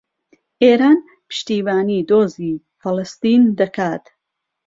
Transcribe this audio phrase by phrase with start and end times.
[0.63, 4.03] ئێران پشتیوانیی دۆزی فەڵەستین دەکات.